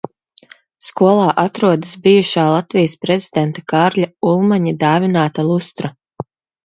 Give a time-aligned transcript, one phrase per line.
[0.85, 5.93] Skolā atrodas bijušā Latvijas prezidenta Kārļa Ulmaņa dāvināta lustra.